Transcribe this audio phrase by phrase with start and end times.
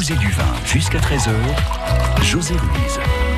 [0.00, 1.30] musée du vin jusqu'à 13h.
[2.22, 3.29] José Louise.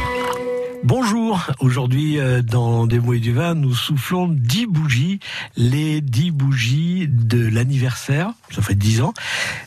[0.84, 5.20] Bonjour, aujourd'hui euh, dans Des mots et du vin, nous soufflons 10 bougies,
[5.56, 9.14] les 10 bougies de l'anniversaire, ça fait 10 ans,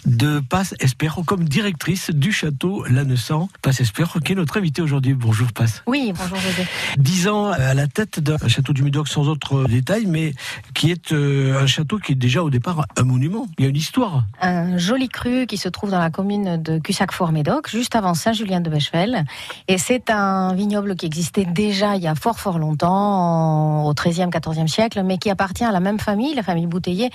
[0.05, 3.47] de Passe Espéro comme directrice du château Lannessan.
[3.61, 5.13] Passe Espéro qui est notre invité aujourd'hui.
[5.13, 5.83] Bonjour Passe.
[5.87, 6.67] Oui, bonjour José.
[6.97, 10.33] 10 ans à la tête d'un château du Médoc sans autre détail, mais
[10.73, 13.47] qui est euh, un château qui est déjà au départ un monument.
[13.57, 14.25] Il y a une histoire.
[14.41, 18.69] Un joli cru qui se trouve dans la commune de Cussac-Fort-Médoc, juste avant Saint-Julien de
[18.69, 19.23] Bechevel.
[19.69, 24.29] Et c'est un vignoble qui existait déjà il y a fort fort longtemps, au XIIIe,
[24.29, 27.09] XIVe siècle, mais qui appartient à la même famille, la famille Bouteiller,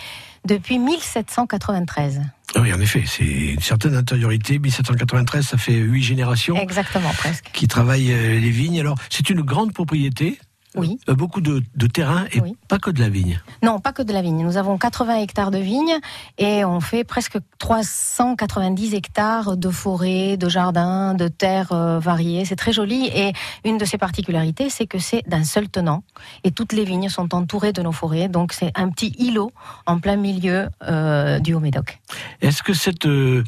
[0.45, 2.23] depuis 1793.
[2.55, 4.59] Ah oui, en effet, c'est une certaine intériorité.
[4.59, 6.57] 1793, ça fait huit générations.
[6.57, 7.51] Exactement, presque.
[7.53, 8.81] Qui travaillent euh, les vignes.
[8.81, 10.39] Alors, c'est une grande propriété.
[10.77, 10.99] Oui.
[11.09, 12.57] Euh, beaucoup de, de terrain et Oui.
[12.69, 13.41] pas que de la vigne.
[13.63, 14.45] Non, pas que de la vigne.
[14.45, 15.99] Nous avons 80 hectares de vignes
[16.39, 22.45] et on fait presque 390 hectares de forêts, de jardins, de terres euh, variées.
[22.45, 23.33] C'est très joli et
[23.65, 26.03] une de ses particularités, c'est que c'est d'un seul tenant
[26.45, 28.29] et toutes les vignes sont entourées de nos forêts.
[28.29, 29.53] Donc c'est un petit îlot
[29.87, 31.99] en plein milieu euh, du Haut-Médoc.
[32.43, 33.43] Est-ce que cette euh,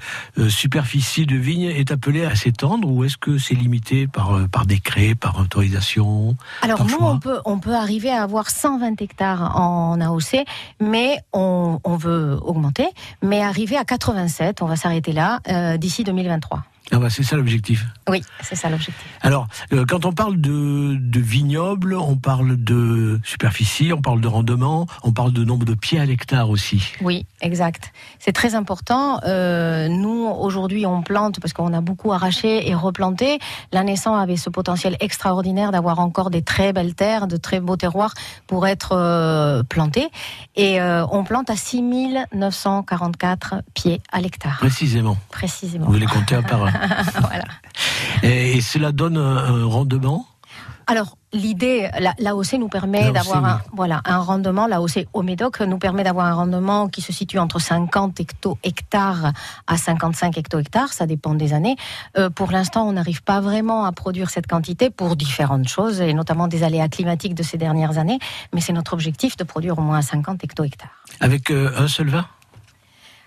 [0.48, 5.14] superficie de vigne est appelée à s'étendre ou est-ce que c'est limité par, par décret,
[5.14, 7.11] par autorisation Alors par nous, choix
[7.44, 10.44] on peut, arriver à avoir 120 hectares en AOC,
[10.80, 12.88] mais on, on veut augmenter,
[13.22, 16.64] mais arriver à 87, on va s'arrêter là, euh, d'ici 2023.
[16.90, 17.86] Ah bah, C'est ça l'objectif.
[18.08, 19.06] Oui, c'est ça l'objectif.
[19.22, 24.28] Alors, euh, quand on parle de, de vignoble, on parle de superficie, on parle de
[24.28, 26.82] rendement, on parle de nombre de pieds à l'hectare aussi.
[27.00, 27.92] Oui, exact.
[28.18, 29.20] C'est très important.
[29.24, 33.38] Euh, nous, aujourd'hui, on plante parce qu'on a beaucoup arraché et replanté.
[33.72, 37.76] La naissance avait ce potentiel extraordinaire d'avoir encore des très belles terres, de très beaux
[37.76, 38.12] terroirs
[38.46, 40.08] pour être euh, plantés.
[40.56, 45.16] Et euh, on plante à 6944 pieds à l'hectare, Précisément.
[45.30, 45.86] précisément.
[45.86, 46.71] Vous les comptez un par un.
[47.20, 47.44] voilà.
[48.22, 50.26] Et, cela donne un, rendement?
[50.88, 55.78] Alors, l'idée, la- l'AOC nous permet d'avoir un, voilà, un rendement, l'AOC au Médoc nous
[55.78, 59.32] permet d'avoir un rendement qui se situe entre 50 hecto-hectares
[59.66, 61.76] à 55 hecto-hectares, ça dépend des années.
[62.18, 66.12] Euh, pour l'instant, on n'arrive pas vraiment à produire cette quantité pour différentes choses, et
[66.14, 68.18] notamment des aléas climatiques de ces dernières années,
[68.52, 70.90] mais c'est notre objectif de produire au moins 50 hecto-hectares.
[71.20, 72.26] avec euh, un seul vin?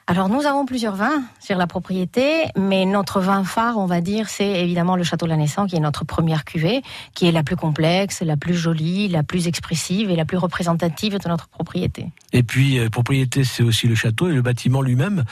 [0.08, 4.30] Alors nous avons plusieurs vins sur la propriété, mais notre vin phare, on va dire,
[4.30, 6.84] c'est évidemment le Château La Naissance, qui est notre première cuvée,
[7.16, 11.18] qui est la plus complexe, la plus jolie, la plus expressive et la plus représentative
[11.18, 12.12] de notre propriété.
[12.34, 15.24] Et puis, euh, propriété, c'est aussi le château et le bâtiment lui-même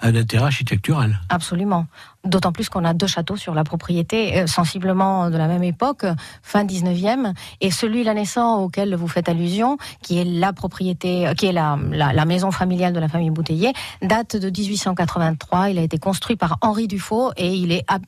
[0.00, 1.20] a un intérêt architectural.
[1.28, 1.86] Absolument.
[2.24, 6.04] D'autant plus qu'on a deux châteaux sur la propriété, euh, sensiblement de la même époque,
[6.42, 11.34] fin 19e, et celui La Naissance auquel vous faites allusion, qui est la propriété, euh,
[11.34, 15.70] qui est la, la, la maison familiale de la famille Bouteiller, date de 1883.
[15.70, 18.02] Il a été construit par Henri Dufaux et il est ab-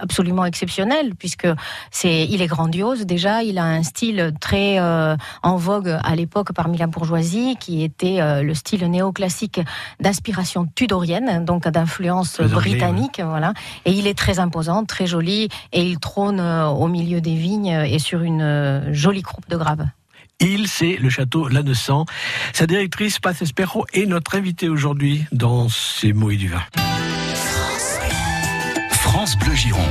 [0.00, 1.48] absolument exceptionnel puisque
[1.90, 3.42] c'est, il est grandiose déjà.
[3.42, 8.20] Il a un style très euh, en vogue à l'époque parmi la bourgeoisie, qui était
[8.20, 9.60] euh, le style néoclassique
[9.98, 13.54] d'inspiration tudorienne, donc d'influence britannique, voilà.
[13.84, 17.66] Et il est très imposant, très joli, et il trône euh, au milieu des vignes
[17.66, 19.86] et sur une euh, jolie croupe de graves.
[20.40, 22.04] Il, c'est le château Lannessan.
[22.52, 26.62] Sa directrice, Path Espero, est notre invitée aujourd'hui dans ces mots et du vin.
[28.92, 29.84] France Bleu Gironde.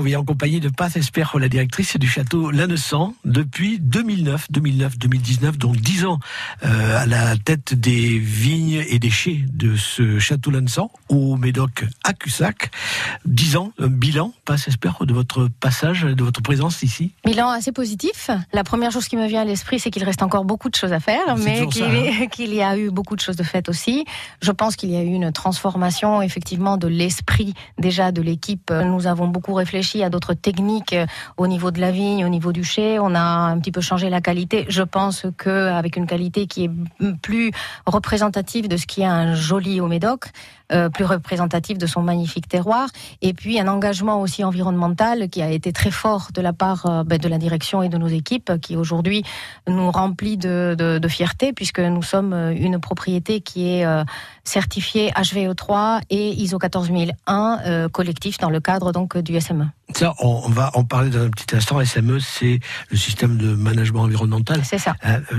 [0.00, 4.98] Duvin, oui, en compagnie de Pat Esper, la directrice du château Lannessan, depuis 2009, 2009,
[4.98, 6.18] 2019, donc 10 ans
[6.64, 11.84] euh, à la tête des vignes et des chais de ce château Lannessan, au Médoc
[12.04, 12.70] à Cussac.
[13.26, 17.72] 10 ans, un bilan, Pat Esper, de votre passage, de votre présence ici Bilan assez
[17.72, 18.30] positif.
[18.52, 20.92] La première chose qui me vient à l'esprit, c'est qu'il reste encore beaucoup de choses
[20.92, 22.26] à faire, mais hein.
[22.30, 24.04] qu'il y a eu beaucoup de choses de faites aussi.
[24.40, 28.70] Je pense qu'il y a eu une transformation, effectivement, de l'esprit déjà de l'équipe.
[28.70, 31.06] Nous avons beaucoup réfléchi à d'autres techniques euh,
[31.36, 32.98] au niveau de la vigne, au niveau du chai.
[32.98, 34.66] On a un petit peu changé la qualité.
[34.68, 36.70] Je pense que avec une qualité qui est
[37.22, 37.50] plus
[37.86, 40.26] représentative de ce qui est un joli au Médoc,
[40.92, 42.88] plus représentatif de son magnifique terroir,
[43.22, 47.04] et puis un engagement aussi environnemental qui a été très fort de la part euh,
[47.04, 49.24] ben, de la direction et de nos équipes, qui aujourd'hui
[49.68, 54.04] nous remplit de, de, de, fierté, puisque nous sommes une propriété qui est euh,
[54.44, 59.66] certifiée HVE3 et ISO 14001 collectif dans le cadre donc du SME.
[59.94, 61.84] Ça, on va en parler dans un petit instant.
[61.84, 64.60] SME, c'est le système de management environnemental.
[64.64, 64.94] C'est ça.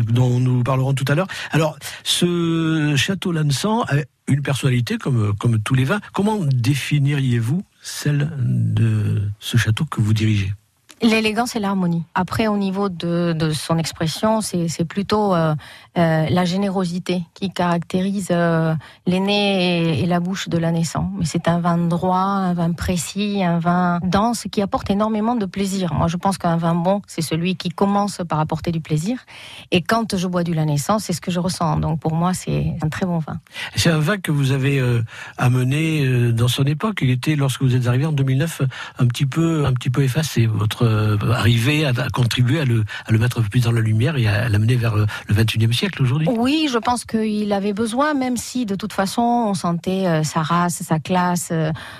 [0.09, 1.27] dont nous parlerons tout à l'heure.
[1.51, 3.85] Alors, ce château Lansan
[4.31, 5.99] une personnalité comme, tous les vins.
[6.13, 10.53] Comment définiriez-vous celle de ce château que vous dirigez?
[11.01, 12.03] L'élégance et l'harmonie.
[12.13, 15.55] Après, au niveau de, de son expression, c'est plutôt euh,
[15.97, 18.75] euh, la générosité qui caractérise euh,
[19.07, 21.09] et, la bouche de la naissance.
[21.17, 25.45] Mais c'est un vin droit, un vin précis, un vin dense qui apporte énormément de
[25.45, 25.93] plaisir.
[25.93, 29.25] Moi, je pense qu'un vin bon, c'est celui qui commence par apporter du plaisir.
[29.71, 31.77] Et quand je bois du la naissance, c'est ce que je ressens.
[31.77, 33.39] Donc, pour moi, c'est un très bon vin.
[33.75, 35.03] C'est un vin que vous avez euh,
[35.37, 36.99] amené dans son époque.
[37.01, 38.61] Il était, lorsque vous êtes arrivé en 2009,
[38.99, 40.45] un petit peu, un petit peu effacé.
[40.45, 44.27] Votre euh, arriver à, contribuer à le, à le mettre plus dans la lumière et
[44.27, 48.37] à l'amener vers euh, le 21e siècle aujourd'hui Oui, je pense qu'il avait besoin, même
[48.37, 51.51] si de toute façon on sentait euh, sa race, sa classe,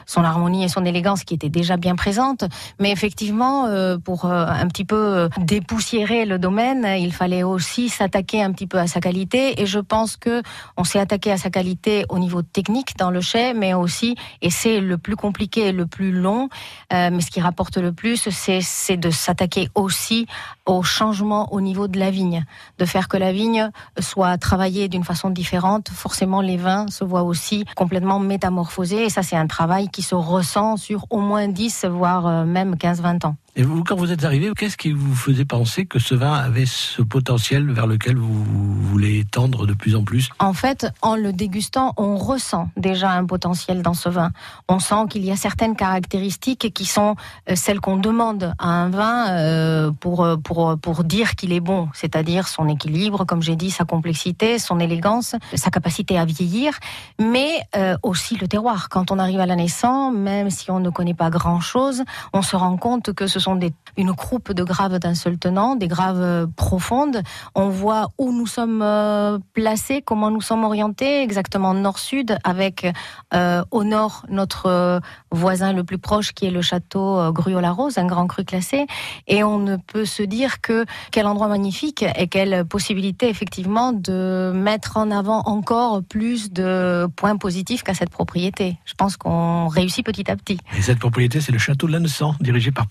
[0.06, 2.44] son harmonie et son élégance qui étaient déjà bien présentes.
[2.80, 3.68] Mais effectivement,
[4.04, 8.88] pour un petit peu dépoussiérer le domaine, il fallait aussi s'attaquer un petit peu à
[8.88, 9.62] sa qualité.
[9.62, 10.42] Et je pense que
[10.78, 14.50] on s'est attaqué à sa qualité au niveau technique dans le chai, mais aussi, et
[14.50, 16.50] c'est le plus compliqué et le plus long,
[16.92, 20.28] mais ce qui rapporte le plus, c'est de s'attaquer aussi
[20.65, 22.46] au changement au niveau de la vigne,
[22.77, 25.89] de faire que la vigne soit travaillée d'une façon différente.
[25.89, 30.15] Forcément, les vins se voient aussi complètement métamorphosés et ça, c'est un travail qui se
[30.15, 33.36] ressent sur au moins 10, voire euh, même 15-20 ans.
[33.58, 36.65] Et vous, quand vous êtes arrivé, qu'est-ce qui vous faisait penser que ce vin avait
[36.65, 40.29] ce potentiel vers lequel vous voulez tendre de plus en plus?
[40.39, 44.31] En fait, en le dégustant, on ressent déjà un potentiel dans ce vin.
[44.70, 47.17] On sent qu'il y a certaines caractéristiques qui sont
[47.50, 51.60] euh, celles qu'on demande à un vin euh, pour, euh, pour, pour dire qu'il est
[51.60, 56.77] bon, c'est-à-dire son équilibre, comme j'ai dit, sa complexité, son élégance, sa capacité à vieillir,
[57.20, 57.62] mais
[58.03, 58.88] aussi le terroir.
[58.89, 62.03] Quand on arrive à la naissance, même si on ne connaît pas grand-chose,
[62.34, 63.60] on se rend compte que ce sont
[63.98, 67.21] une croupe de graves d'un seul tenant, des graves euh, profondes.
[67.55, 72.88] On voit où nous sommes euh, placés, comment nous sommes orientés, exactement nord-sud, avec
[73.33, 78.27] euh, au nord notre voisin le plus proche qui est le château Gruau-la-Rose, un grand
[78.27, 78.86] cru classé.
[79.27, 84.51] Et on ne peut se dire que quel endroit magnifique et quelle possibilité effectivement de
[84.53, 88.77] mettre en avant encore plus de points positifs qu'à cette propriété.
[88.86, 90.60] Je pense qu'on réussit petit à petit.
[90.77, 92.88] Et cette propriété, c'est le château de Lannessan, dirigé par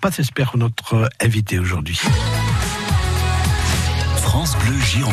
[0.55, 2.01] Notre invité aujourd'hui.
[4.17, 5.13] France Bleu Gironde.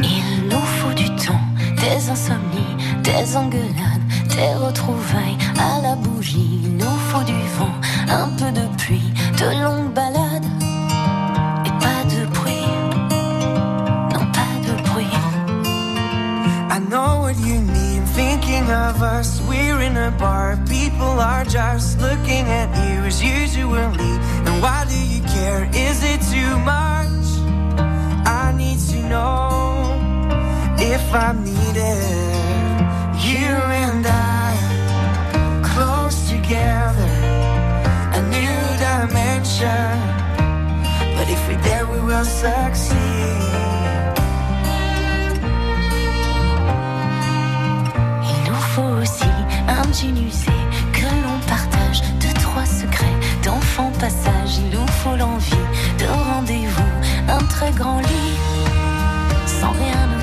[0.00, 1.40] Il nous faut du temps,
[1.76, 3.68] des insomnies, des engueulades,
[4.28, 6.77] des retrouvailles à la bougie.
[18.70, 20.58] Of us, we're in a bar.
[20.68, 24.14] People are just looking at you as usually.
[24.46, 25.68] And why do you care?
[25.72, 27.26] Is it too much?
[28.26, 29.98] I need to know
[30.78, 32.02] if I'm needed.
[33.28, 37.12] You and I, close together,
[38.18, 39.90] a new dimension.
[41.16, 43.07] But if we're there, we will succeed.
[50.00, 54.58] Que l'on partage deux, trois secrets d'enfants passage.
[54.58, 55.64] Il nous faut l'envie
[55.98, 58.38] de rendez-vous, un très grand lit,
[59.46, 60.17] sans rien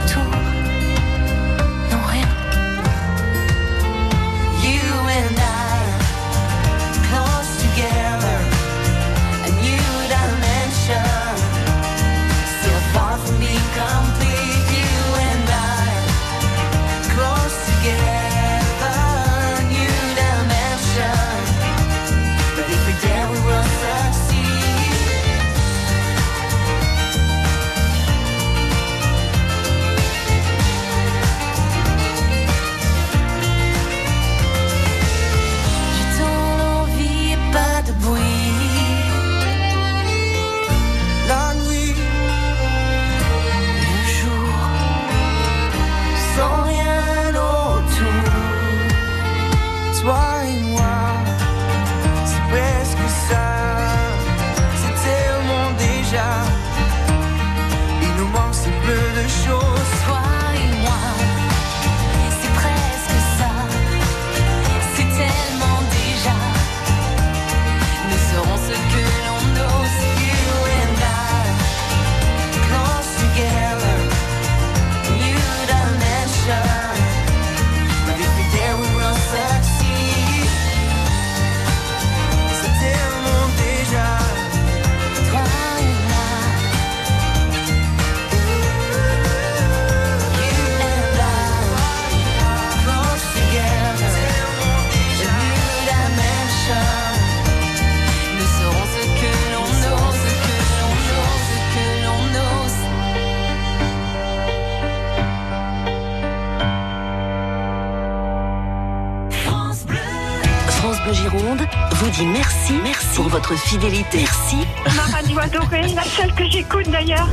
[113.76, 114.20] fidélité.
[114.20, 114.68] Merci.
[114.96, 117.28] Ma radio adorée, la seule que j'écoute d'ailleurs.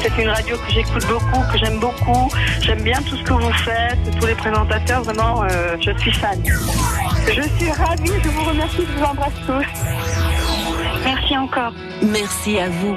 [0.00, 2.30] C'est une radio que j'écoute beaucoup, que j'aime beaucoup.
[2.62, 6.42] J'aime bien tout ce que vous faites, tous les présentateurs, vraiment, euh, je suis fan.
[6.46, 9.66] Je suis ravie, je vous remercie, je vous embrasse tous.
[11.04, 11.72] Merci encore.
[12.02, 12.96] Merci à vous.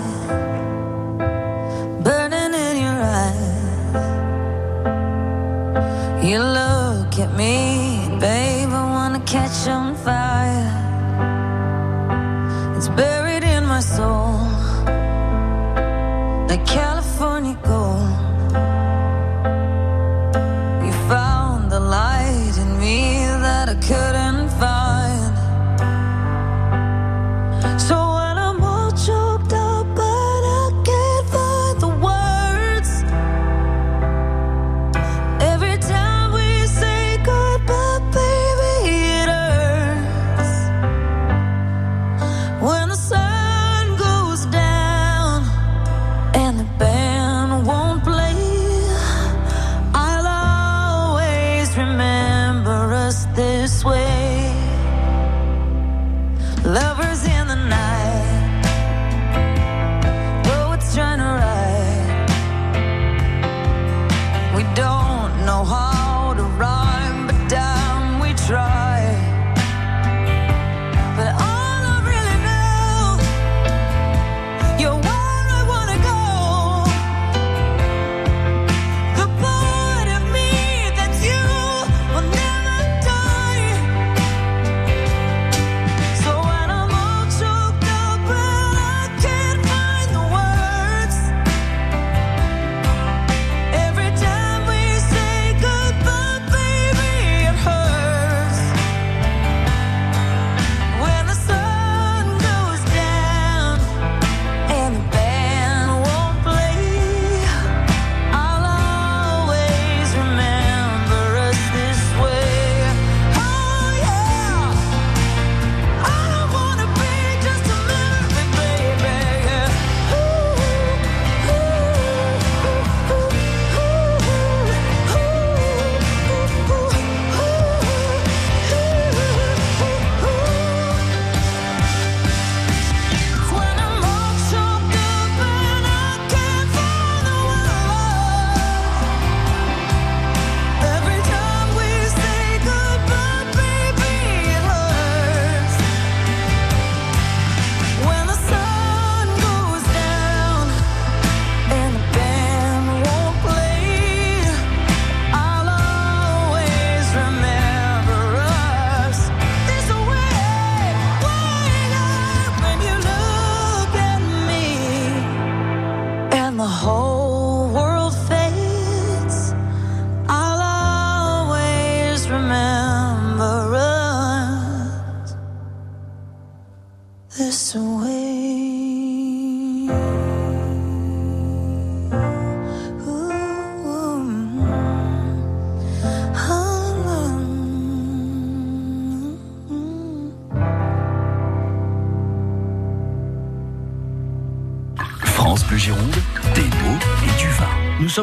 [6.23, 7.70] You look at me,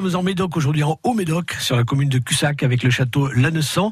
[0.01, 3.91] sommes en Médoc aujourd'hui, en Haut-Médoc, sur la commune de Cussac, avec le château Lannessan.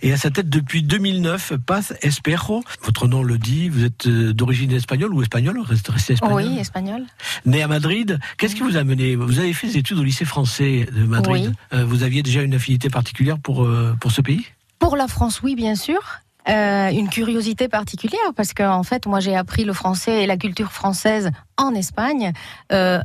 [0.00, 2.64] Et à sa tête, depuis 2009, Paz Espejo.
[2.82, 6.42] Votre nom le dit, vous êtes euh, d'origine espagnole ou espagnole Restez espagnol.
[6.42, 7.02] Oui, espagnol.
[7.44, 8.18] Né à Madrid.
[8.38, 11.48] Qu'est-ce qui vous a mené Vous avez fait des études au lycée français de Madrid.
[11.48, 11.78] Oui.
[11.78, 14.46] Euh, vous aviez déjà une affinité particulière pour, euh, pour ce pays?
[14.78, 16.00] Pour la France, oui, bien sûr.
[16.48, 20.72] Euh, une curiosité particulière parce qu'en fait, moi, j'ai appris le français et la culture
[20.72, 22.32] française en Espagne.
[22.72, 22.98] Euh,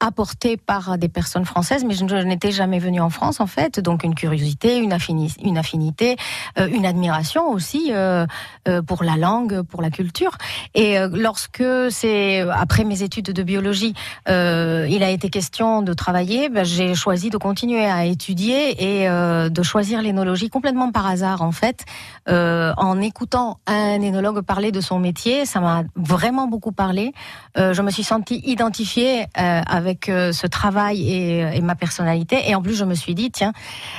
[0.00, 4.04] apporté par des personnes françaises, mais je, n'étais jamais venue en France en fait, donc
[4.04, 6.16] une curiosité, une, affini- une affinité,
[6.58, 8.26] euh, une admiration aussi euh,
[8.68, 10.36] euh, pour la langue, pour la culture.
[10.74, 13.94] Et lorsque c'est après mes études de biologie,
[14.26, 19.62] il a été question de travailler, ben, j'ai choisi de continuer à étudier et de
[19.62, 21.84] choisir l'énologie complètement par hasard en fait,
[22.26, 27.12] en écoutant un énologue parler de son métier, ça m'a vraiment beaucoup parlé.
[27.56, 32.48] Je me suis sentie identifiée euh, avec euh, ce travail et, et ma personnalité.
[32.48, 33.52] Et en plus, je me suis dit, tiens,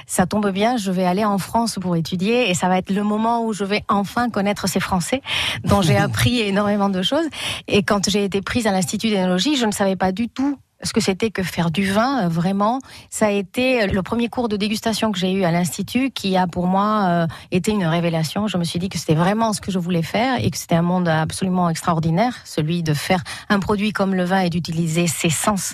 [0.07, 3.03] ça tombe bien, je vais aller en France pour étudier et ça va être le
[3.03, 5.21] moment où je vais enfin connaître ces Français
[5.63, 7.25] dont j'ai appris énormément de choses.
[7.67, 10.93] Et quand j'ai été prise à l'Institut d'énologie, je ne savais pas du tout ce
[10.93, 12.79] que c'était que faire du vin, euh, vraiment.
[13.09, 16.35] Ça a été euh, le premier cours de dégustation que j'ai eu à l'Institut qui
[16.37, 18.47] a pour moi euh, été une révélation.
[18.47, 20.75] Je me suis dit que c'était vraiment ce que je voulais faire et que c'était
[20.75, 25.29] un monde absolument extraordinaire, celui de faire un produit comme le vin et d'utiliser ses
[25.29, 25.73] sens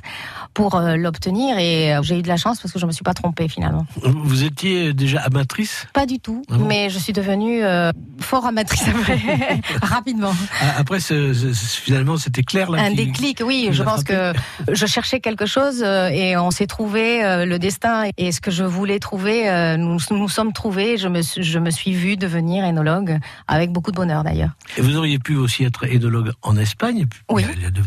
[0.54, 1.58] pour euh, l'obtenir.
[1.58, 3.86] Et euh, j'ai eu de la chance parce que je me suis pas trompée finalement.
[4.04, 5.88] Vous étiez déjà amatrice?
[5.94, 6.66] Pas du tout, Ah bon?
[6.68, 7.62] mais je suis devenue
[8.20, 9.20] fort amatrice après,
[9.82, 10.34] rapidement.
[10.62, 12.84] Ah, Après, ce- ce- finalement, c'était clair là.
[12.84, 13.70] Un déclic, oui.
[13.72, 14.34] Je pense que
[14.72, 18.52] je cherchais quelque chose euh, et on s'est trouvé euh, le destin et ce que
[18.52, 20.98] je voulais trouver, euh, nous nous sommes trouvés.
[20.98, 24.52] Je me, suis- je me suis vue devenir énologue avec beaucoup de bonheur d'ailleurs.
[24.78, 27.08] Et vous auriez pu aussi être énologue en Espagne.
[27.30, 27.44] Oui.
[27.56, 27.82] Il y a de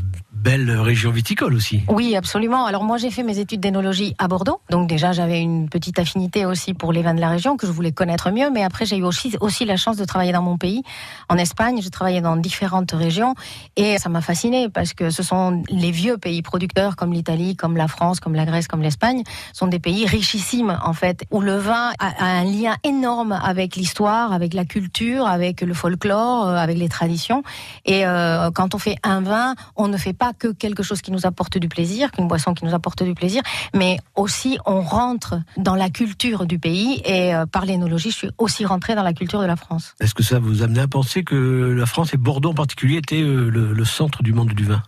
[0.45, 1.83] belles régions viticoles aussi.
[1.89, 2.67] Oui, absolument.
[2.67, 4.61] Alors moi, j'ai fait mes études d'énologie à Bordeaux.
[4.69, 7.73] Donc déjà, j'avais une petite affinité aussi pour les vins de la région que je
[7.73, 8.51] voulais connaître mieux.
[8.51, 10.83] Mais après, j'ai eu aussi, la chance de travailler dans mon pays,
[11.31, 11.81] en Espagne.
[11.81, 13.35] J'ai travaillé dans différentes régions
[13.77, 17.79] et ça m'a fasciné parce que ce sont les vieux pays producteurs comme l'Italie, comme
[17.79, 19.23] la France, comme la Grèce, comme l'Espagne,
[19.55, 23.77] sont des pays richissimes en fait, où le vin a, a un lien énorme avec
[23.77, 27.43] l'histoire, avec la culture, avec le folklore, euh, avec les traditions.
[27.87, 31.11] Et euh, quand on fait un vin, on ne fait pas que quelque chose qui
[31.11, 33.43] nous apporte du plaisir, qu'une boisson qui nous apporte du plaisir,
[33.75, 37.03] mais aussi on rentre dans la culture du pays.
[37.05, 39.95] Et euh, par l'énologie, je suis aussi rentrée dans la culture de la France.
[40.01, 43.23] Est-ce que ça vous amenait à penser que la France et Bordeaux en particulier étaient
[43.23, 44.83] euh, le centre du monde du vin?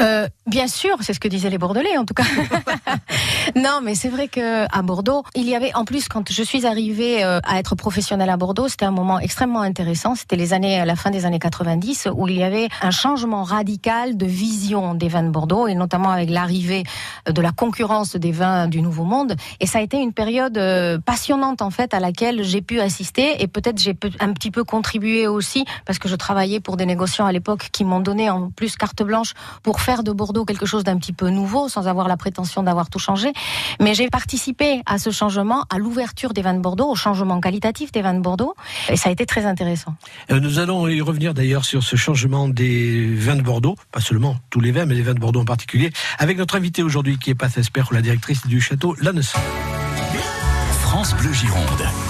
[0.00, 2.24] Euh, bien sûr, c'est ce que disaient les Bordelais en tout cas.
[3.56, 6.66] non, mais c'est vrai que à Bordeaux, il y avait en plus quand je suis
[6.66, 10.14] arrivée euh, à être professionnelle à Bordeaux, c'était un moment extrêmement intéressant.
[10.14, 13.42] C'était les années, à la fin des années 90, où il y avait un changement
[13.42, 16.84] radical de vision des vins de Bordeaux et notamment avec l'arrivée
[17.26, 19.36] de la concurrence des vins du Nouveau Monde.
[19.60, 23.42] Et ça a été une période euh, passionnante en fait à laquelle j'ai pu assister
[23.42, 27.26] et peut-être j'ai un petit peu contribué aussi parce que je travaillais pour des négociants
[27.26, 30.84] à l'époque qui m'ont donné en plus carte blanche pour faire de Bordeaux quelque chose
[30.84, 33.32] d'un petit peu nouveau sans avoir la prétention d'avoir tout changé.
[33.80, 37.92] Mais j'ai participé à ce changement, à l'ouverture des vins de Bordeaux, au changement qualitatif
[37.92, 38.54] des vins de Bordeaux
[38.88, 39.94] et ça a été très intéressant.
[40.30, 44.36] Euh, Nous allons y revenir d'ailleurs sur ce changement des vins de Bordeaux, pas seulement
[44.50, 47.30] tous les vins, mais les vins de Bordeaux en particulier, avec notre invité aujourd'hui qui
[47.30, 49.38] est Pat Esper, la directrice du château Lannesson.
[50.80, 52.09] France Bleu Gironde.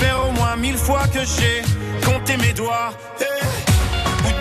[0.00, 1.62] faire au moins mille fois que j'ai
[2.04, 2.92] compté mes doigts.
[3.20, 3.24] Eh,
[4.26, 4.32] Où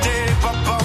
[0.41, 0.85] papa,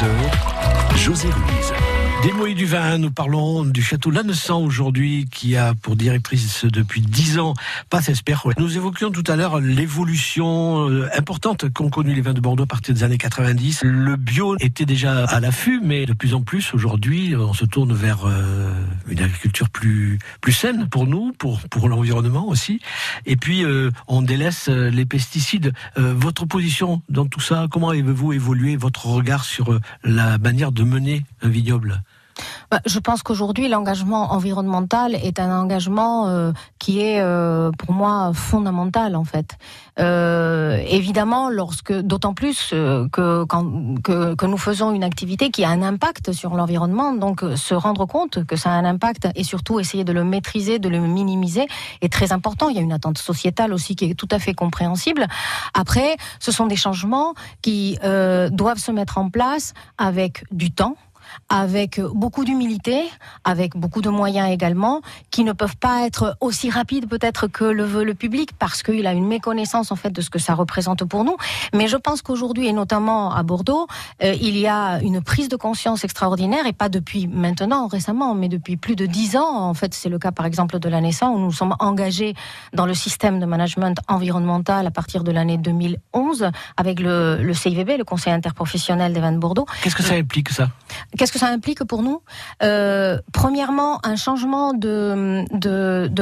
[0.00, 0.96] 13h.
[0.96, 1.89] José Ruiz.
[2.22, 7.00] Des mots du vin, nous parlons du château Lannessan aujourd'hui, qui a pour directrice depuis
[7.00, 7.54] dix ans
[7.88, 8.36] Passe Esper.
[8.58, 12.66] Nous évoquions tout à l'heure l'évolution euh, importante qu'ont connue les vins de Bordeaux à
[12.66, 13.84] partir des années 90.
[13.84, 17.94] Le bio était déjà à l'affût, mais de plus en plus aujourd'hui, on se tourne
[17.94, 18.70] vers euh,
[19.08, 22.80] une agriculture plus plus saine pour nous, pour pour l'environnement aussi.
[23.24, 25.72] Et puis euh, on délaisse les pesticides.
[25.96, 31.24] Votre position dans tout ça, comment avez-vous évolué votre regard sur la manière de mener
[31.40, 32.02] un vignoble?
[32.86, 39.16] Je pense qu'aujourd'hui, l'engagement environnemental est un engagement euh, qui est, euh, pour moi, fondamental
[39.16, 39.56] en fait.
[39.98, 45.82] Euh, évidemment, lorsque, d'autant plus que, quand, que nous faisons une activité qui a un
[45.82, 50.04] impact sur l'environnement, donc se rendre compte que ça a un impact et surtout essayer
[50.04, 51.66] de le maîtriser, de le minimiser
[52.00, 52.68] est très important.
[52.68, 55.26] Il y a une attente sociétale aussi qui est tout à fait compréhensible.
[55.74, 57.98] Après, ce sont des changements qui
[58.50, 60.96] doivent se mettre en place avec du temps
[61.50, 63.02] avec beaucoup d'humilité,
[63.44, 67.84] avec beaucoup de moyens également, qui ne peuvent pas être aussi rapides peut-être que le
[67.84, 71.04] veut le public, parce qu'il a une méconnaissance en fait de ce que ça représente
[71.04, 71.36] pour nous.
[71.74, 73.88] Mais je pense qu'aujourd'hui, et notamment à Bordeaux,
[74.22, 78.48] euh, il y a une prise de conscience extraordinaire, et pas depuis maintenant, récemment, mais
[78.48, 79.68] depuis plus de dix ans.
[79.68, 82.34] En fait, c'est le cas par exemple de la naissance, où nous sommes engagés
[82.72, 87.98] dans le système de management environnemental à partir de l'année 2011, avec le, le CIVB,
[87.98, 89.66] le Conseil interprofessionnel des vins de Bordeaux.
[89.82, 90.68] Qu'est-ce que ça implique ça?
[91.18, 92.20] Qu'est-ce que ça implique pour nous
[92.62, 95.46] euh, Premièrement, un changement de,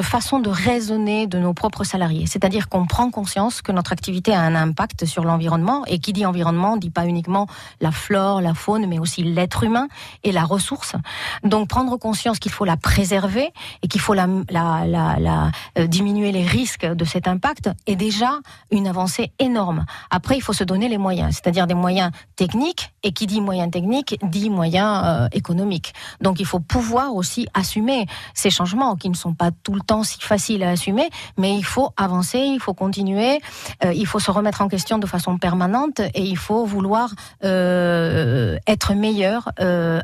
[0.03, 2.27] façon de raisonner de nos propres salariés.
[2.27, 5.85] C'est-à-dire qu'on prend conscience que notre activité a un impact sur l'environnement.
[5.87, 7.49] Et qui dit environnement dit pas uniquement
[7.81, 9.89] la flore, la faune, mais aussi l'être humain
[10.23, 10.95] et la ressource.
[11.43, 13.51] Donc prendre conscience qu'il faut la préserver
[13.83, 18.39] et qu'il faut la euh, diminuer les risques de cet impact est déjà
[18.71, 19.85] une avancée énorme.
[20.11, 22.93] Après, il faut se donner les moyens, c'est-à-dire des moyens techniques.
[23.03, 25.93] Et qui dit moyens techniques dit moyens euh, économiques.
[26.21, 30.03] Donc il faut pouvoir aussi assumer ces changements qui ne sont pas tout le temps
[30.05, 33.41] si faciles à assumer, mais il faut avancer, il faut continuer,
[33.85, 37.11] euh, il faut se remettre en question de façon permanente et il faut vouloir
[37.45, 39.49] euh, être meilleur,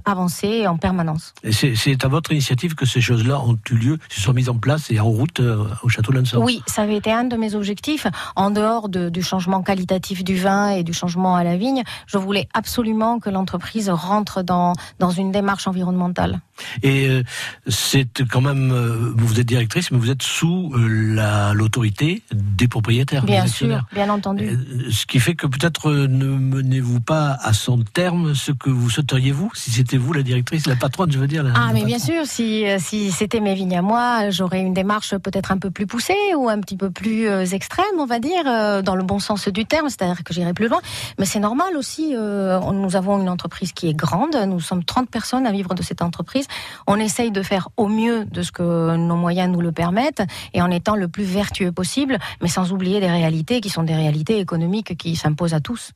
[0.05, 1.35] avancer en permanence.
[1.51, 4.91] C'est à votre initiative que ces choses-là ont eu lieu, se sont mises en place
[4.91, 5.41] et en route
[5.83, 6.43] au château Lanson.
[6.43, 8.07] Oui, ça avait été un de mes objectifs.
[8.37, 12.19] En dehors de- du changement qualitatif du vin et du changement à la vigne, je
[12.19, 16.41] voulais absolument que l'entreprise rentre dans, dans une démarche environnementale.
[16.83, 17.23] Et euh,
[17.67, 22.69] c'est quand même, euh, vous êtes directrice, mais vous êtes sous euh, la l'autorité des
[22.69, 23.25] propriétaires.
[23.25, 24.57] Bien des sûr, bien entendu.
[24.91, 29.33] Ce qui fait que peut-être ne menez-vous pas à son terme ce que vous souhaiteriez
[29.33, 31.43] vous, si c'était vous la directrice, la patronne, je veux dire.
[31.43, 34.75] la- Ah, la mais bien sûr, si, si c'était mes vignes à moi, j'aurais une
[34.75, 38.45] démarche peut-être un peu plus poussée ou un petit peu plus extrême, on va dire,
[38.85, 40.81] dans le bon sens du terme, c'est-à-dire que j'irai plus loin.
[41.19, 45.47] Mais c'est normal aussi, nous avons une entreprise qui est grande, nous sommes 30 personnes
[45.47, 46.47] à vivre de cette entreprise.
[46.87, 50.63] On essaye de faire au mieux de ce que nos moyens nous le permettent et
[50.63, 54.39] en étant le plus vertueux possible, mais sans oublier des réalités qui sont des réalités
[54.39, 55.93] économiques qui s'imposent à tous.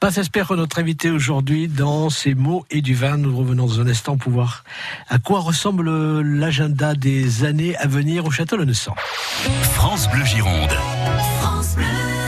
[0.00, 3.16] Passe Espère, notre invité aujourd'hui dans ces mots et du vin.
[3.16, 4.64] Nous revenons dans un instant pour voir
[5.08, 8.94] à quoi ressemble l'agenda des années à venir au Château Le Naissant.
[9.74, 10.72] France Bleu Gironde.
[11.74, 12.21] I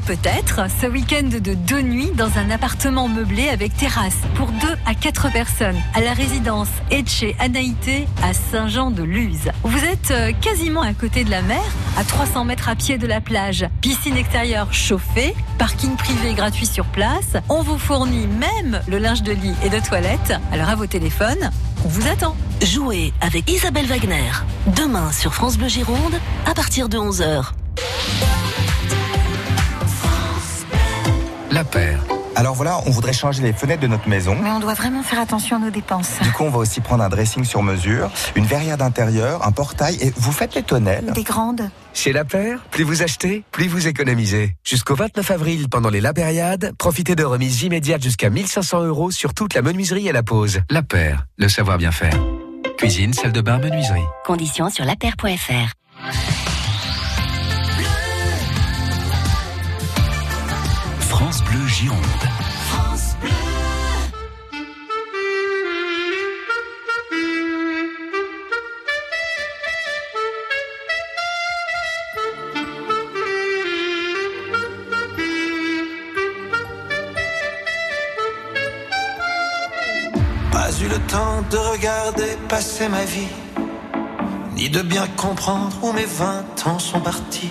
[0.00, 4.94] peut-être ce week-end de deux nuits dans un appartement meublé avec terrasse pour deux à
[4.94, 9.50] quatre personnes à la résidence Etche Anaïté à Saint-Jean-de-Luz.
[9.62, 11.62] Vous êtes euh, quasiment à côté de la mer,
[11.96, 16.84] à 300 mètres à pied de la plage, piscine extérieure chauffée, parking privé gratuit sur
[16.86, 17.36] place.
[17.48, 20.34] On vous fournit même le linge de lit et de toilette.
[20.52, 21.50] Alors à vos téléphones,
[21.84, 22.36] on vous attend.
[22.62, 24.32] Jouez avec Isabelle Wagner.
[24.74, 27.52] Demain sur France Bleu Gironde à partir de 11h.
[31.56, 32.04] La paire.
[32.34, 34.36] Alors voilà, on voudrait changer les fenêtres de notre maison.
[34.42, 36.20] Mais on doit vraiment faire attention à nos dépenses.
[36.20, 39.96] Du coup, on va aussi prendre un dressing sur mesure, une verrière d'intérieur, un portail
[40.02, 41.12] et vous faites les tonnelles.
[41.14, 41.70] Des grandes.
[41.94, 44.54] Chez La Paire, plus vous achetez, plus vous économisez.
[44.64, 49.54] Jusqu'au 29 avril, pendant les Labériades, profitez de remises immédiates jusqu'à 1500 euros sur toute
[49.54, 50.60] la menuiserie et la pose.
[50.68, 52.20] La Paire, le savoir bien faire.
[52.76, 54.04] Cuisine, salle de bain, menuiserie.
[54.26, 56.55] Conditions sur lapaire.fr.
[61.26, 63.30] France Bleu.
[80.52, 83.26] Pas eu le temps de regarder passer ma vie,
[84.54, 87.50] ni de bien comprendre où mes vingt ans sont partis.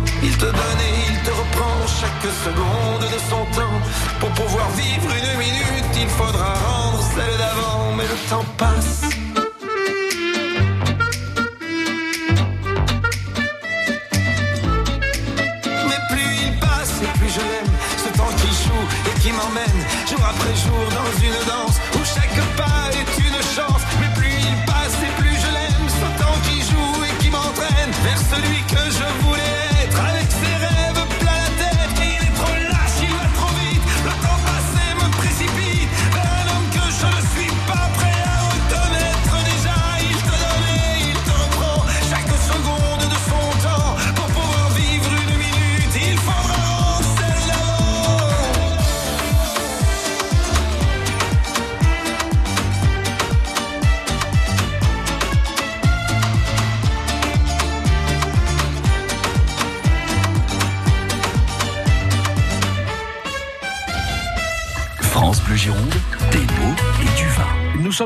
[0.23, 3.79] Il te donne et il te reprend chaque seconde de son temps.
[4.19, 7.93] Pour pouvoir vivre une minute, il faudra rendre celle d'avant.
[7.97, 9.01] Mais le temps passe.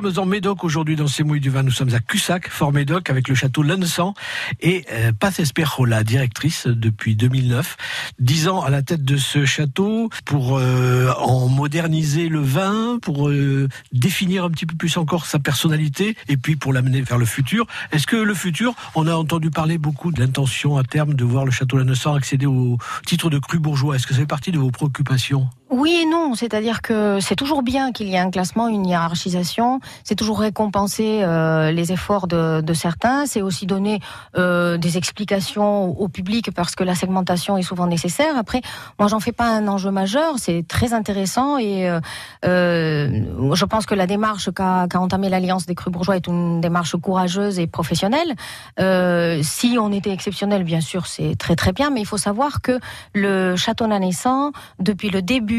[0.02, 1.64] Sommes en Médoc aujourd'hui dans ces mouilles du vin.
[1.64, 4.14] Nous sommes à Cussac, Fort Médoc, avec le château Lansan
[4.60, 5.39] et euh, Paz
[6.04, 7.78] directrice depuis 2009.
[8.20, 13.30] Dix ans à la tête de ce château pour euh, en moderniser le vin, pour
[13.30, 17.26] euh, définir un petit peu plus encore sa personnalité et puis pour l'amener vers le
[17.26, 17.66] futur.
[17.93, 21.46] Est-ce que le futur, on a entendu parler beaucoup de l'intention à terme de voir
[21.46, 23.96] le château Lansan accéder au titre de cru bourgeois?
[23.96, 25.48] Est-ce que ça fait partie de vos préoccupations?
[25.72, 29.80] Oui et non, c'est-à-dire que c'est toujours bien qu'il y ait un classement, une hiérarchisation.
[30.03, 33.26] C'est toujours récompenser euh, les efforts de, certains.
[33.26, 33.99] C'est aussi donner
[34.38, 38.38] euh, des explications au public parce que la segmentation est souvent nécessaire.
[38.38, 38.61] Après,
[38.99, 40.36] moi, j'en fais pas un enjeu majeur.
[40.38, 41.89] C'est très intéressant et
[42.45, 43.09] euh,
[43.53, 47.57] je pense que la démarche qu'a entamée l'Alliance des crus bourgeois est une démarche courageuse
[47.57, 48.36] et professionnelle.
[49.43, 52.80] Si on était exceptionnel, bien sûr, c'est très très bien, mais il faut savoir que
[53.13, 55.55] le château naissant, depuis le début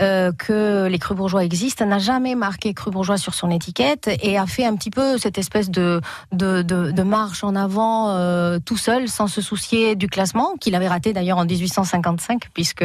[0.00, 4.38] euh, que les crus bourgeois existent, n'a jamais marqué cru bourgeois sur son étiquette et
[4.38, 6.00] a fait un petit peu cette espèce de,
[6.32, 10.88] de, de, marche en avant euh, tout seul, sans se soucier du classement, qu'il avait
[10.88, 12.84] raté d'ailleurs en 1855, puisque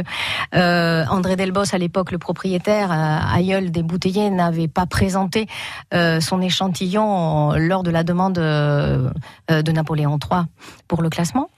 [0.56, 5.48] euh, André Delbos, à l'époque le propriétaire, aïeul des bouteillers, n'avait pas présenté
[5.92, 10.44] son échantillon lors de la demande de Napoléon III
[10.88, 11.50] pour le classement.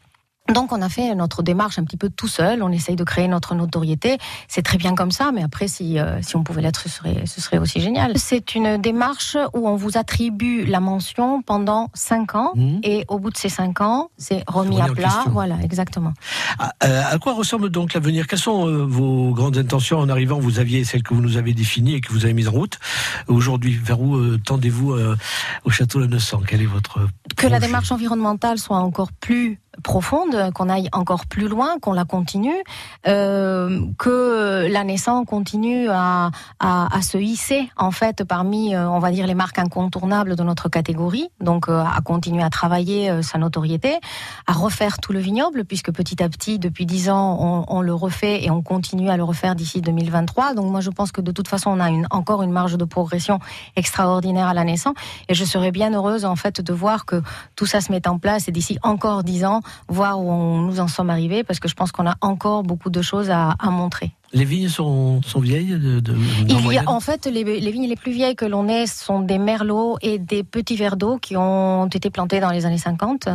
[0.52, 3.30] Donc on a fait notre démarche un petit peu tout seul, on essaye de créer
[3.30, 4.18] notre notoriété,
[4.50, 7.24] c'est très bien comme ça, mais après si, euh, si on pouvait l'être, ce serait,
[7.26, 8.18] ce serait aussi génial.
[8.18, 12.80] C'est une démarche où on vous attribue la mention pendant cinq ans, Mmh.
[12.84, 15.32] et au bout de ces cinq ans, c'est remis Remis à plat, question.
[15.32, 16.12] voilà, exactement.
[16.60, 18.28] À, euh, à quoi ressemble donc l'avenir?
[18.28, 20.40] Quelles sont euh, vos grandes intentions en arrivant?
[20.40, 22.80] Vous aviez celles que vous nous avez définies et que vous avez mises en route.
[23.28, 25.16] Aujourd'hui, vers où euh, tendez-vous euh,
[25.64, 27.00] au château Lannessan Quel est votre
[27.38, 32.06] Que la démarche environnementale soit encore plus profonde, qu'on aille encore plus loin, qu'on la
[32.06, 32.64] continue,
[33.08, 39.00] euh, que la naissance continue à, à, à se hisser en fait parmi, euh, on
[39.00, 43.22] va dire, les marques incontournables de notre catégorie, donc euh, à continuer à travailler euh,
[43.22, 44.00] sa notoriété,
[44.48, 47.94] à refaire tout le vignoble, puisque petit à petit, depuis dix ans, on, on le
[47.94, 50.54] refait et on continue à le refaire d'ici 2023.
[50.54, 52.86] Donc moi, je pense que de toute façon, on a une, encore une marge de
[52.86, 53.40] progression
[53.76, 54.96] extraordinaire à la naissance,
[55.30, 57.22] et je serais bien heureuse en fait de voir que
[57.56, 60.80] tout ça se met en place et d'ici encore dix ans, voir où on, nous
[60.80, 63.70] en sommes arrivés, parce que je pense qu'on a encore beaucoup de choses à, à
[63.70, 64.12] montrer.
[64.34, 66.02] Les vignes sont, sont vieilles de,
[66.48, 69.20] Il y a, en fait, les, les vignes les plus vieilles que l'on ait sont
[69.20, 73.30] des merlots et des petits verres d'eau qui ont été plantés dans les années 50.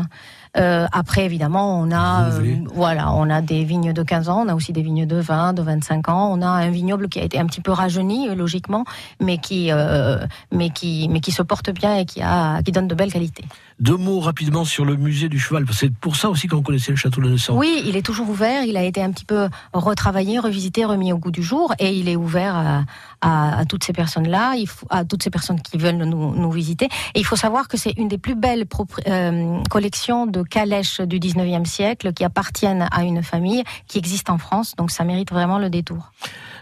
[0.57, 4.49] Euh, après, évidemment, on a, euh, voilà, on a des vignes de 15 ans, on
[4.49, 6.31] a aussi des vignes de 20, de 25 ans.
[6.33, 8.85] On a un vignoble qui a été un petit peu rajeuni, euh, logiquement,
[9.21, 10.19] mais qui, euh,
[10.53, 13.45] mais qui, mais qui se porte bien et qui a, qui donne de belles qualités.
[13.81, 15.65] Deux mots rapidement sur le musée du cheval.
[15.73, 17.57] C'est pour ça aussi qu'on connaissait le château Lannessan.
[17.57, 18.65] Oui, il est toujours ouvert.
[18.65, 22.09] Il a été un petit peu retravaillé, revisité, remis au goût du jour, et il
[22.09, 22.85] est ouvert à,
[23.21, 24.55] à, à toutes ces personnes-là,
[24.91, 26.87] à toutes ces personnes qui veulent nous, nous visiter.
[27.14, 28.66] Et il faut savoir que c'est une des plus belles
[29.07, 34.39] euh, collections de calèches du 19e siècle qui appartiennent à une famille qui existe en
[34.39, 34.75] France.
[34.77, 36.12] Donc ça mérite vraiment le détour.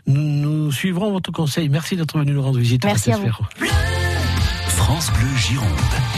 [0.07, 1.69] Nous, nous suivrons votre conseil.
[1.69, 2.85] Merci d'être venu nous rendre visite.
[2.85, 3.31] Merci à vous.
[4.67, 6.16] France Bleu Gironde.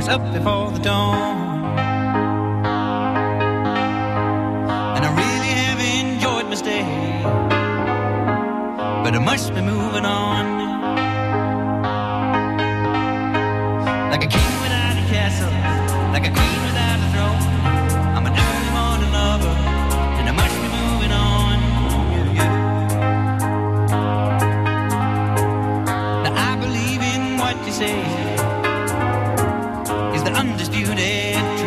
[0.00, 1.36] Was up before the dawn.
[4.96, 6.84] And I really have enjoyed my stay.
[9.04, 10.44] But I must be moving on.
[14.10, 15.52] Like a king without a castle,
[16.14, 17.42] like a queen without a throne.
[18.16, 19.54] I'm an early morning lover,
[20.18, 21.56] and I must be moving on.
[26.24, 28.59] Now I believe in what you say
[30.40, 31.59] undisputed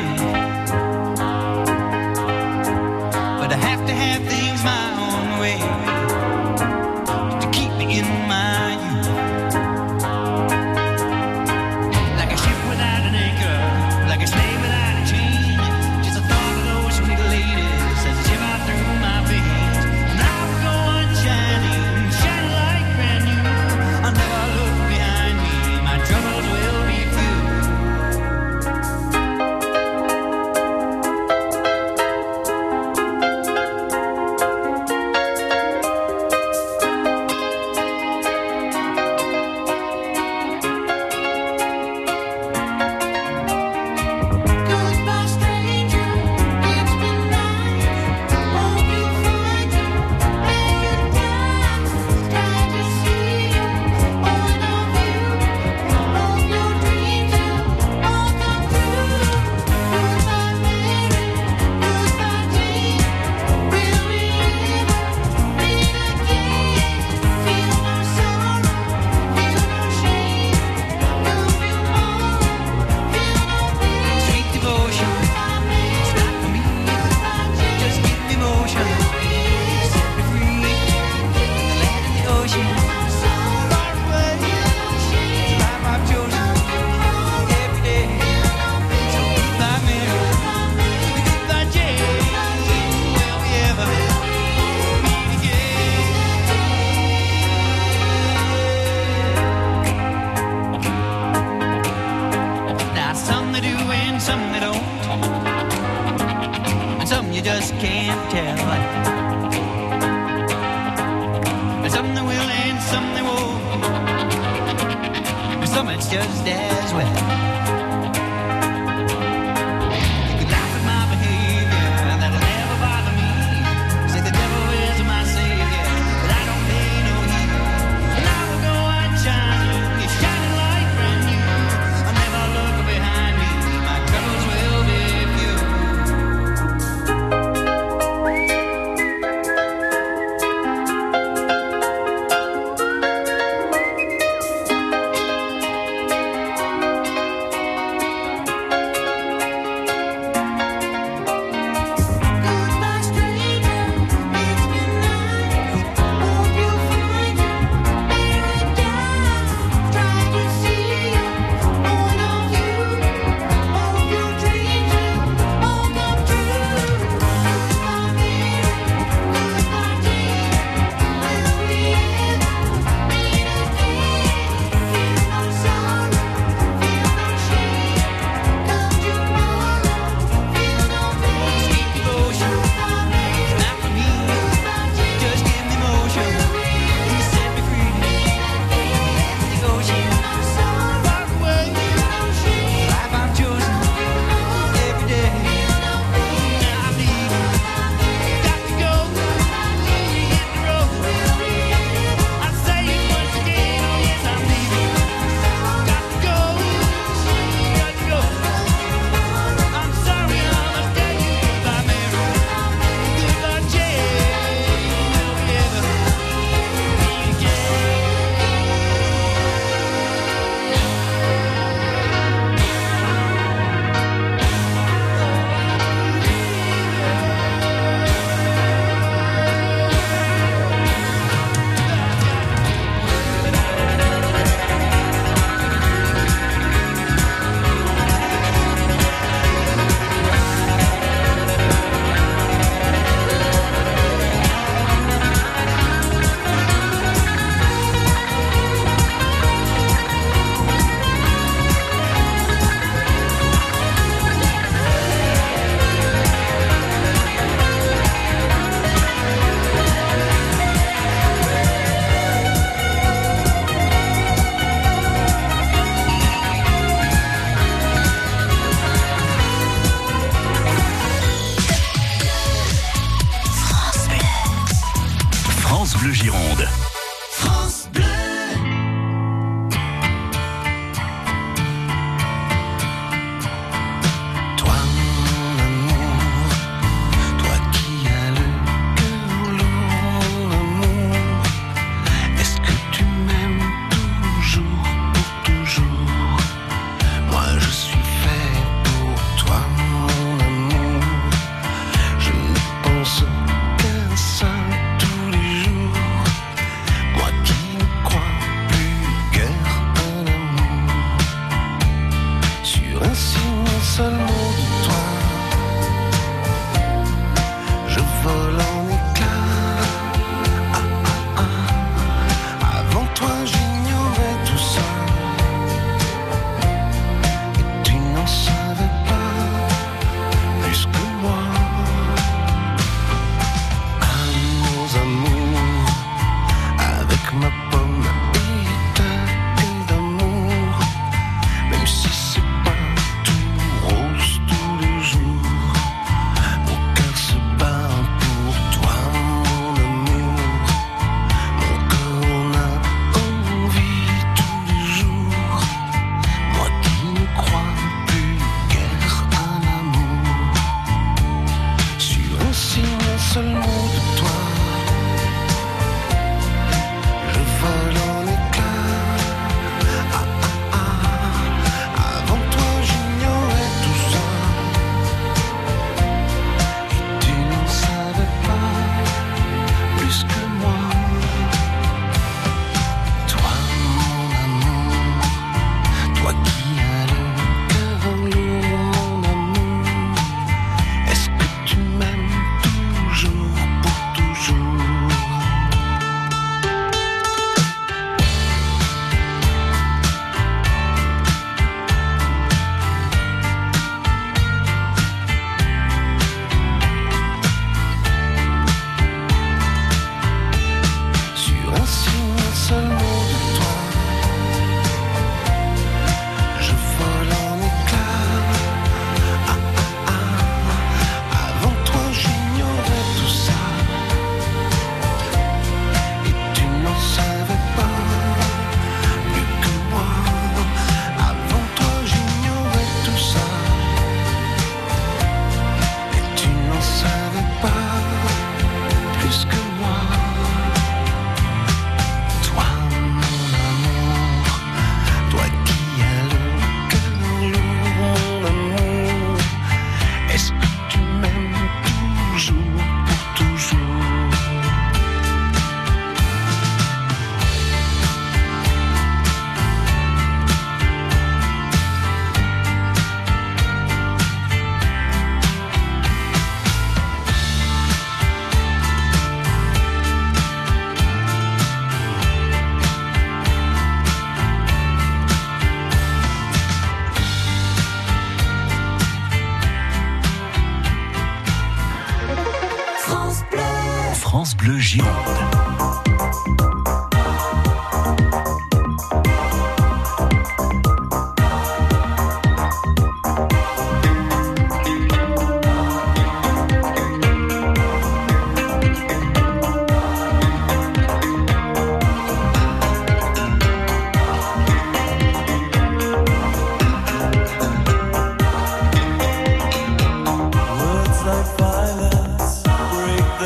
[116.14, 117.22] just as well.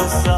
[0.07, 0.36] casa.